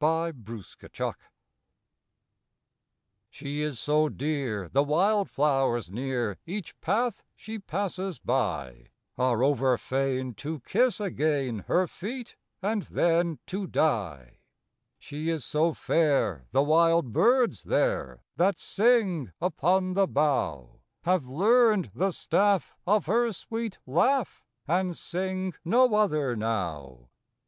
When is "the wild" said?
16.52-17.12